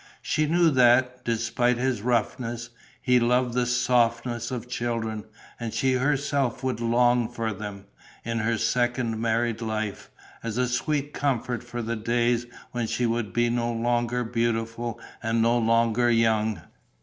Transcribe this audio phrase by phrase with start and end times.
[0.23, 2.71] She knew that, despite his roughness,
[3.03, 5.25] he loved the softness of children;
[5.59, 7.85] and she herself would long for them,
[8.25, 10.09] in her second married life,
[10.41, 15.39] as a sweet comfort for the days when she would be no longer beautiful and
[15.43, 16.63] no longer young.